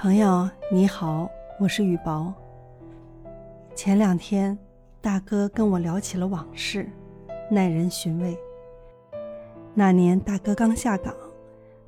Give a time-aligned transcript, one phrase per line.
[0.00, 1.28] 朋友你好，
[1.58, 2.32] 我是雨薄。
[3.74, 4.56] 前两天，
[5.00, 6.88] 大哥跟我聊起了往事，
[7.50, 8.38] 耐人寻味。
[9.74, 11.12] 那年大哥刚下岗，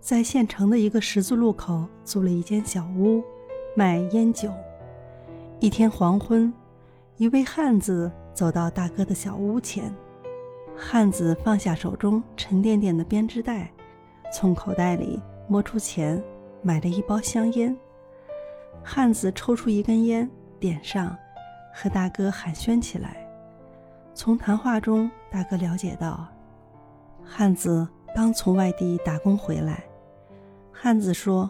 [0.00, 3.22] 在县城的一个十字路口租了一间小屋，
[3.76, 4.50] 卖烟酒。
[5.60, 6.52] 一天黄昏，
[7.16, 9.94] 一位汉子走到大哥的小屋前，
[10.76, 13.70] 汉子放下手中沉甸甸的编织袋，
[14.32, 16.20] 从口袋里摸出钱，
[16.60, 17.78] 买了一包香烟。
[18.82, 21.16] 汉子抽出一根烟，点上，
[21.72, 23.16] 和大哥寒暄起来。
[24.14, 26.26] 从谈话中，大哥了解到，
[27.24, 29.84] 汉子刚从外地打工回来。
[30.72, 31.48] 汉子说，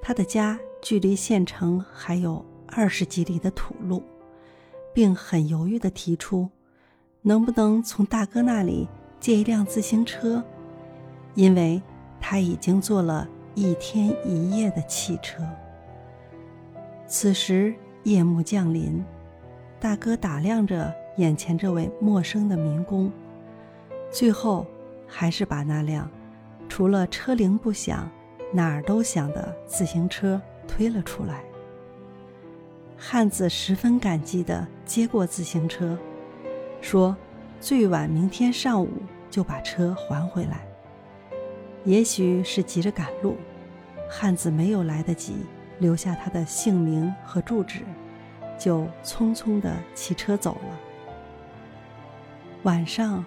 [0.00, 4.02] 他的家距离县城还有二十几里的土路，
[4.94, 6.48] 并很犹豫地提出，
[7.22, 8.88] 能不能从大哥那里
[9.20, 10.42] 借一辆自行车，
[11.34, 11.82] 因为
[12.20, 15.42] 他已经坐了一天一夜的汽车。
[17.10, 19.02] 此时夜幕降临，
[19.80, 23.10] 大哥打量着眼前这位陌生的民工，
[24.10, 24.66] 最后
[25.06, 26.08] 还是把那辆
[26.68, 28.06] 除了车铃不响，
[28.52, 31.42] 哪儿都响的自行车推了出来。
[32.94, 35.96] 汉子十分感激地接过自行车，
[36.82, 37.16] 说
[37.58, 38.90] ：“最晚明天上午
[39.30, 40.68] 就把车还回来。”
[41.86, 43.34] 也许是急着赶路，
[44.10, 45.36] 汉子没有来得及。
[45.78, 47.80] 留下他的姓名和住址，
[48.58, 50.80] 就匆匆地骑车走了。
[52.64, 53.24] 晚上，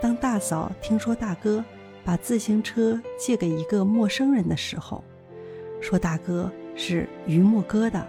[0.00, 1.64] 当大嫂听说大哥
[2.04, 5.02] 把自行车借给一个陌生人的时候，
[5.80, 8.02] 说大哥是榆木疙瘩，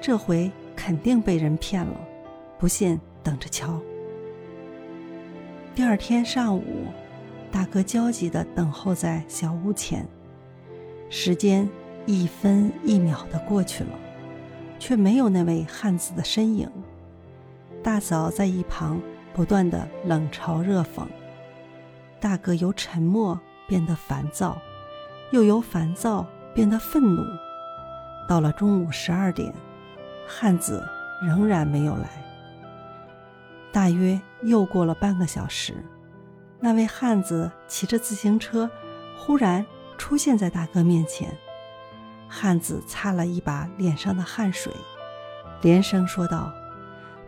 [0.00, 2.00] 这回肯定被人骗了，
[2.58, 3.80] 不信等着瞧。
[5.74, 6.86] 第二天上午，
[7.50, 10.06] 大哥焦急地等候在小屋前，
[11.10, 11.68] 时间。
[12.08, 13.90] 一分一秒的过去了，
[14.78, 16.66] 却没有那位汉子的身影。
[17.82, 18.98] 大嫂在一旁
[19.34, 21.06] 不断的冷嘲热讽。
[22.18, 24.56] 大哥由沉默变得烦躁，
[25.32, 27.22] 又由烦躁变得愤怒。
[28.26, 29.52] 到了中午十二点，
[30.26, 30.82] 汉子
[31.22, 32.08] 仍然没有来。
[33.70, 35.74] 大约又过了半个小时，
[36.58, 38.70] 那位汉子骑着自行车，
[39.18, 39.62] 忽然
[39.98, 41.36] 出现在大哥面前。
[42.40, 44.72] 汉子擦了一把脸上的汗水，
[45.60, 46.52] 连声说道：“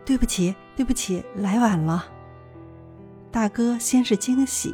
[0.05, 2.05] 对不起，对不起，来晚了。”
[3.29, 4.73] 大哥先是惊喜，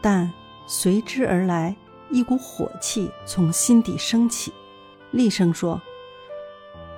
[0.00, 0.28] 但
[0.66, 1.76] 随之而来
[2.10, 4.52] 一股火气从心底升起，
[5.12, 5.80] 厉声说：“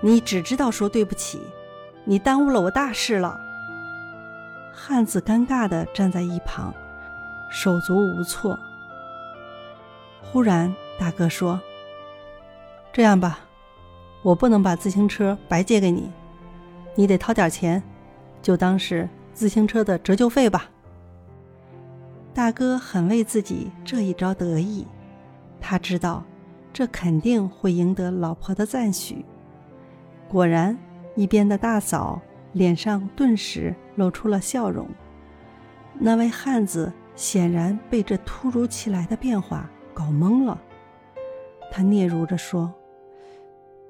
[0.00, 1.38] 你只知道说对不起，
[2.06, 3.38] 你耽误了我大事了。”
[4.72, 6.72] 汉子尴尬地站在一旁，
[7.50, 8.58] 手足无措。
[10.22, 11.60] 忽然，大哥说。
[12.94, 13.40] 这样吧，
[14.22, 16.12] 我不能把自行车白借给你，
[16.94, 17.82] 你得掏点钱，
[18.40, 20.70] 就当是自行车的折旧费吧。
[22.32, 24.86] 大哥很为自己这一招得意，
[25.60, 26.22] 他知道
[26.72, 29.24] 这肯定会赢得老婆的赞许。
[30.28, 30.78] 果然，
[31.16, 32.22] 一边的大嫂
[32.52, 34.86] 脸上顿时露出了笑容。
[35.98, 40.56] 那位汉子显然被这突如其来的变化搞懵了，
[41.72, 42.72] 他嗫嚅着说。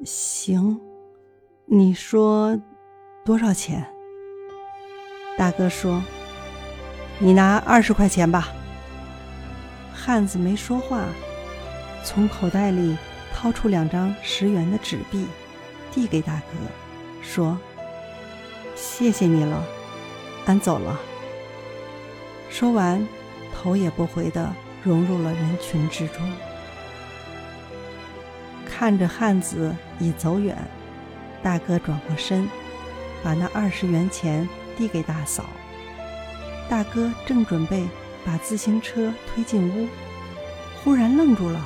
[0.02, 0.80] 行，
[1.66, 2.58] 你说
[3.24, 3.86] 多少钱？
[5.38, 6.02] 大哥说
[7.18, 8.48] ：“你拿二十块钱吧。”
[9.94, 11.04] 汉子没说话，
[12.04, 12.96] 从口袋里
[13.32, 15.26] 掏出两张十元的纸币，
[15.92, 16.58] 递给大哥，
[17.22, 17.58] 说
[18.74, 19.62] ：“谢谢你了，
[20.46, 21.00] 俺走了。”
[22.50, 23.06] 说完，
[23.54, 24.52] 头也不回的
[24.82, 26.30] 融入了人群之中。
[28.76, 30.56] 看着汉子已走远，
[31.44, 32.48] 大哥转过身，
[33.22, 35.44] 把那二十元钱递给大嫂。
[36.68, 37.86] 大哥正准备
[38.26, 39.86] 把自行车推进屋，
[40.82, 41.64] 忽然愣住了，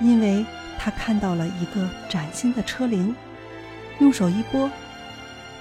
[0.00, 0.44] 因为
[0.80, 3.14] 他看到了一个崭新的车铃，
[4.00, 4.68] 用手一拨，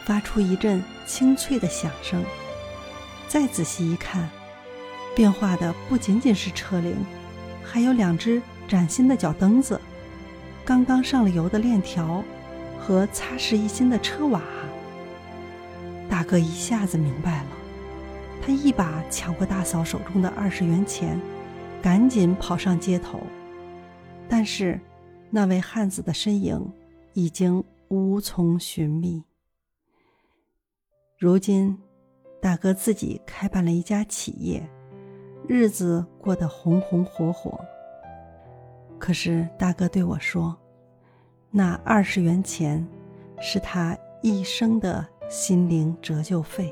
[0.04, 2.26] 发出一阵清脆的响声。
[3.28, 4.28] 再仔细一看，
[5.16, 6.96] 变化的不仅仅是车铃，
[7.64, 9.80] 还有两只崭新的脚蹬子。
[10.70, 12.24] 刚刚上了油的链条，
[12.78, 14.40] 和擦拭一新的车瓦。
[16.08, 17.50] 大哥一下子明白了，
[18.40, 21.20] 他一把抢过大嫂手中的二十元钱，
[21.82, 23.20] 赶紧跑上街头。
[24.30, 24.80] 但是，
[25.32, 26.64] 那位汉子的身影
[27.14, 29.24] 已经无从寻觅。
[31.18, 31.76] 如今，
[32.40, 34.70] 大哥自己开办了一家企业，
[35.48, 37.60] 日子过得红红火火。
[39.00, 40.56] 可是大哥对我说
[41.50, 42.86] ：“那二十元钱
[43.40, 46.72] 是他一生的心灵折旧费。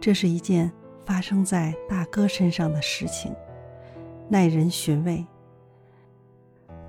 [0.00, 0.70] 这是一件
[1.06, 3.34] 发生在大哥身上的事情，
[4.28, 5.24] 耐人寻味。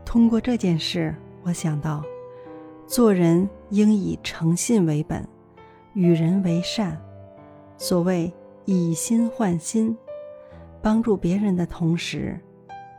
[0.03, 2.03] 通过这件事，我想到，
[2.87, 5.25] 做人应以诚信为本，
[5.93, 6.99] 与人为善。
[7.77, 8.33] 所谓
[8.65, 9.97] 以心换心，
[10.81, 12.39] 帮助别人的同时，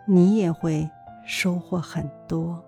[0.04, 0.88] 你也会
[1.24, 2.62] 收获很多。